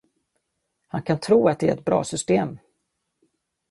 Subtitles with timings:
[0.87, 2.59] Han kan tro att det är ett bra system!